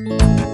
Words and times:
Música 0.00 0.49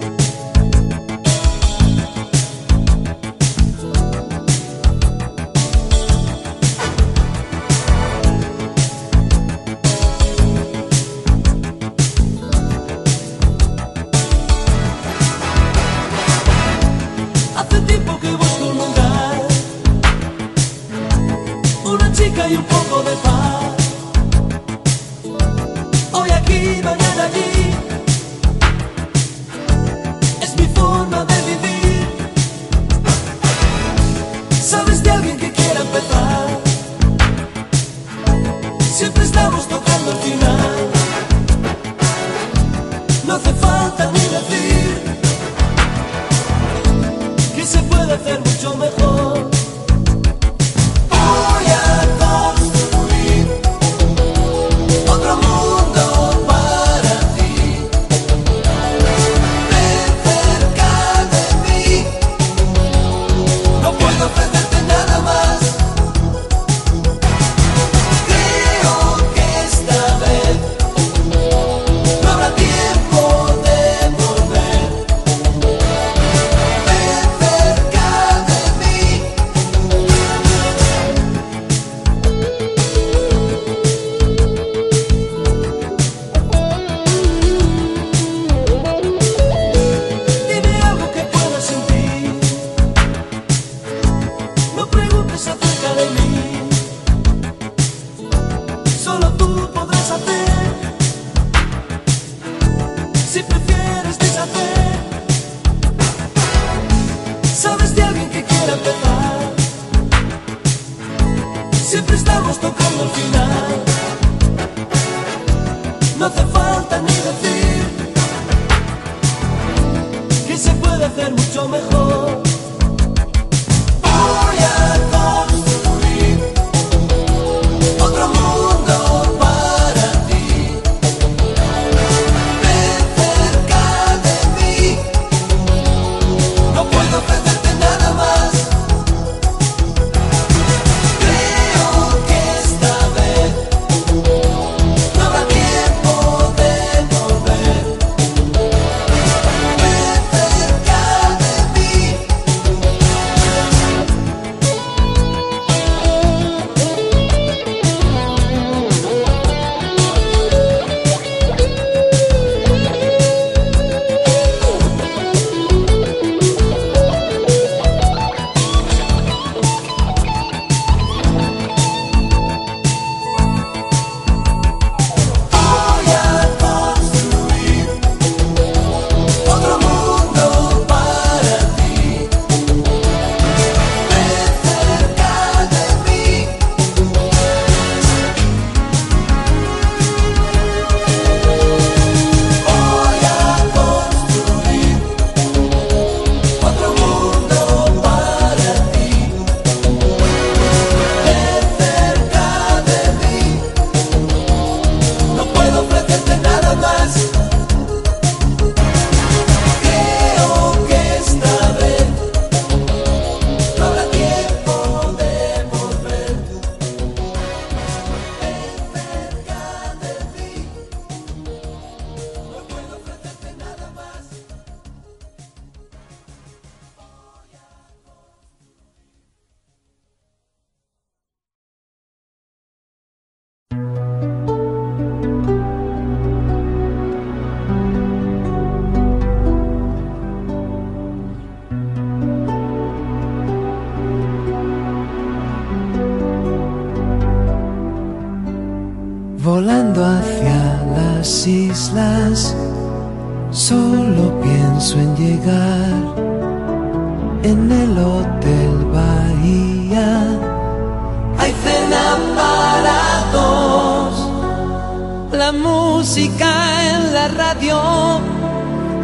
música 266.17 266.51
en 266.95 267.13
la 267.13 267.29
radio 267.29 267.79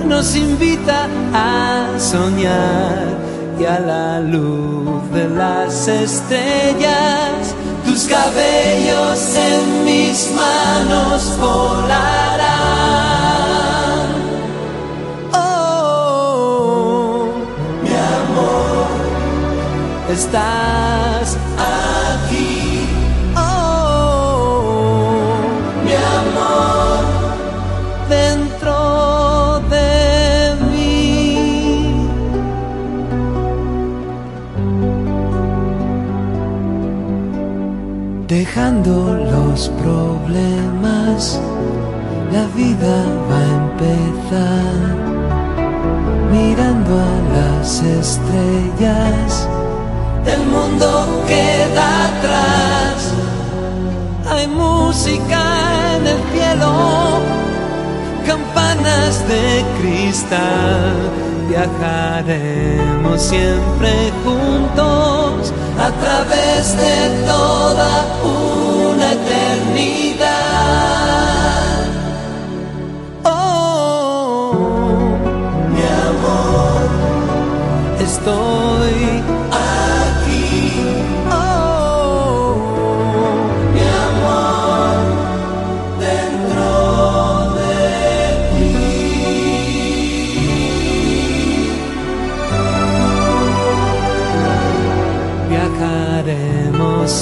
nos 0.07 0.35
invita 0.35 1.07
a 1.35 1.99
soñar 1.99 3.19
y 3.61 3.67
a 3.67 3.79
la 3.81 4.19
luz 4.21 5.11
de 5.13 5.29
las 5.29 5.89
estrellas 5.89 7.55
tus 7.85 8.05
cabellos 8.05 9.37
en 9.37 9.85
mis 9.85 10.31
manos 10.35 11.37
volarán. 11.39 12.49
Oh, 15.35 15.39
oh. 16.65 17.27
mi 17.83 17.91
amor, 17.91 18.89
estás 20.09 21.37
aquí. 21.59 21.82
Dejando 38.39 38.95
los 39.31 39.69
problemas, 39.83 41.39
la 42.33 42.45
vida 42.57 42.95
va 43.29 43.41
a 43.45 43.53
empezar, 43.65 44.73
mirando 46.31 46.93
a 46.99 47.15
las 47.37 47.69
estrellas, 47.83 49.47
el 50.35 50.43
mundo 50.55 50.89
queda 51.29 51.87
atrás, 52.11 52.97
hay 54.31 54.47
música 54.47 55.43
en 55.97 56.07
el 56.07 56.21
cielo, 56.33 56.73
campanas 58.27 59.29
de 59.29 59.63
cristal, 59.79 61.32
viajaremos 61.49 63.21
siempre 63.21 64.13
juntos 64.25 65.53
a 65.79 65.91
través 66.03 66.77
de 66.77 67.25
toda 67.27 68.05
una 68.23 69.13
eternidad. 69.13 70.23
Oh, 73.25 74.53
mi 75.73 75.83
amor, 76.11 76.83
estoy 78.01 78.82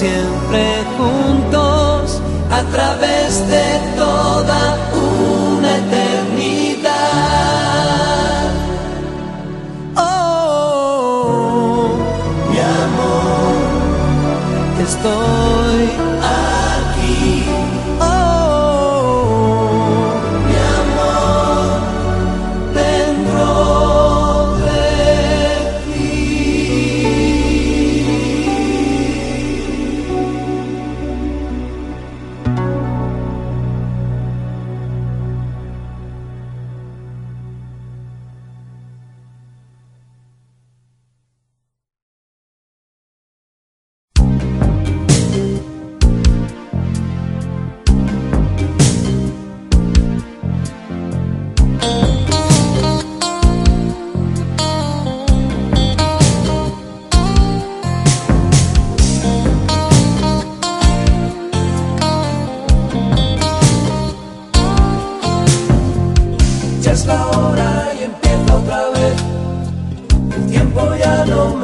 siempre 0.01 0.83
juntos 0.97 2.23
a 2.51 2.63
través 2.73 3.47
de 3.49 4.00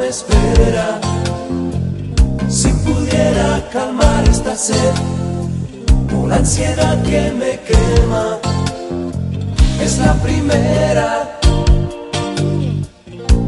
espera. 0.07 0.99
Si 2.47 2.69
pudiera 2.69 3.67
calmar 3.71 4.23
esta 4.29 4.55
sed 4.55 4.93
o 6.15 6.27
la 6.27 6.37
ansiedad 6.37 7.01
que 7.03 7.31
me 7.31 7.59
quema, 7.67 8.37
es 9.81 9.97
la 9.99 10.13
primera. 10.15 11.39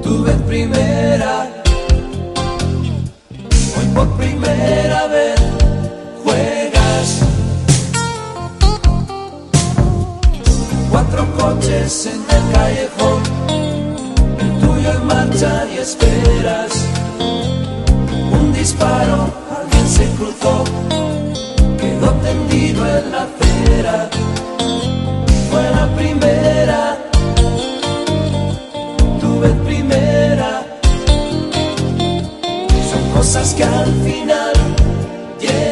Tu 0.03 0.23
vez 0.23 0.35
primera. 0.47 1.47
Hoy 3.77 3.85
por 3.95 4.09
primera 4.17 5.07
vez 5.07 5.39
juegas. 6.23 7.19
Cuatro 10.91 11.25
coches 11.38 12.07
en 12.07 12.21
el 12.35 12.51
callejón, 12.53 13.21
el 14.39 14.59
tuyo 14.59 14.91
en 14.91 15.07
marcha 15.07 15.65
y 15.73 15.77
esperas. 15.77 16.28
Al 34.31 34.53
final 34.53 34.53
llegan. 35.39 35.69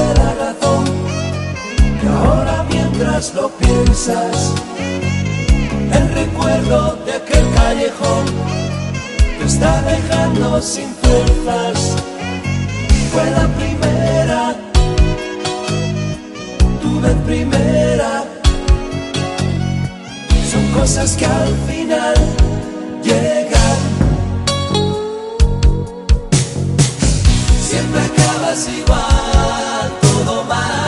Fue 0.00 0.14
la 0.14 0.34
razón, 0.34 0.84
que 2.00 2.08
ahora 2.08 2.64
mientras 2.70 3.34
lo 3.34 3.48
piensas, 3.50 4.54
el 5.98 6.14
recuerdo 6.14 6.96
de 7.04 7.12
aquel 7.12 7.44
callejón 7.54 8.24
te 9.38 9.44
está 9.44 9.82
dejando 9.82 10.60
sin 10.62 10.88
fuerzas. 11.02 11.96
Fue 13.12 13.30
la 13.30 13.46
primera, 13.58 14.54
tu 16.80 17.00
vez 17.00 17.16
primera. 17.26 18.24
Son 20.50 20.64
cosas 20.80 21.16
que 21.16 21.26
al 21.26 21.54
final 21.68 22.14
llegan. 23.02 23.39
Acabas 28.50 28.68
igual, 28.68 29.92
todo 30.00 30.44
mal. 30.46 30.79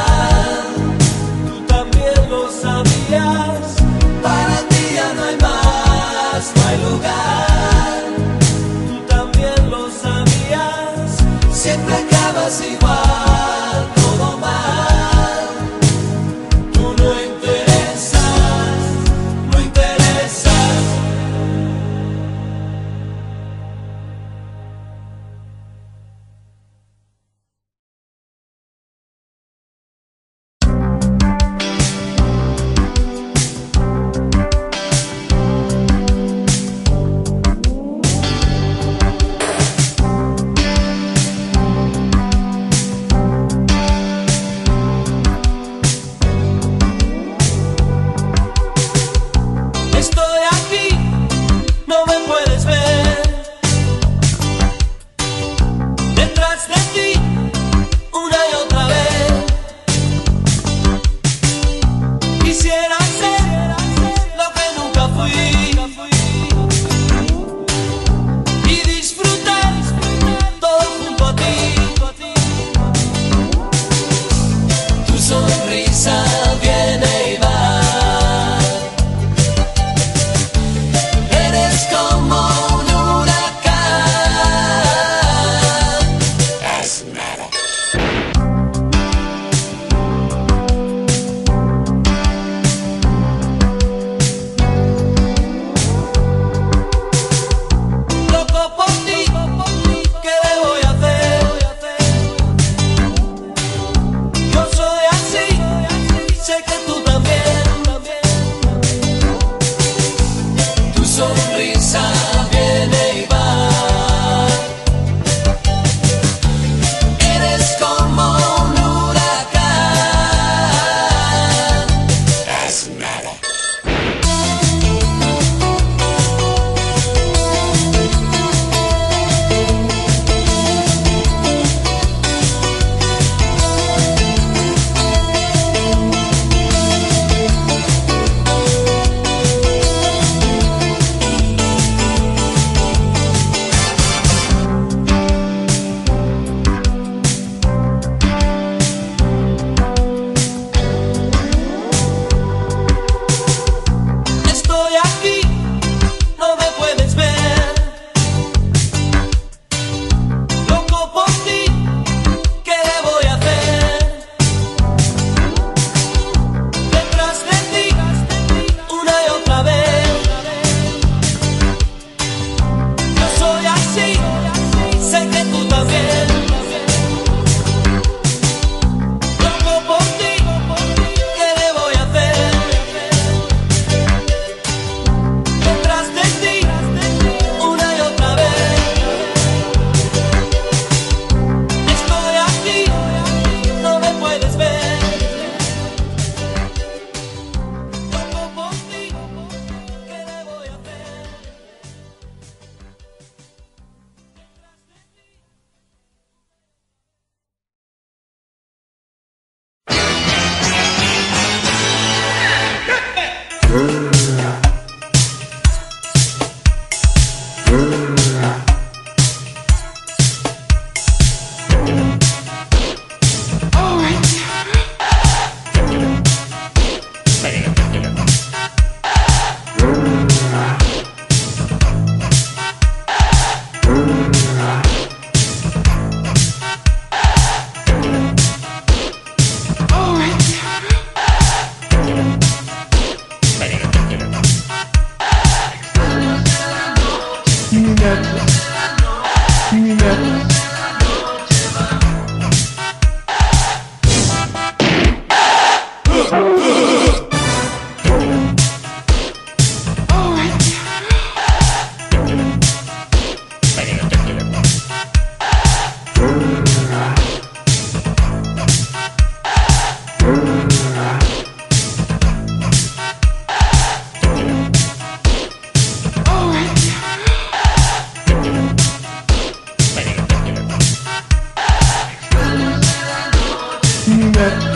Yeah. 284.22 284.71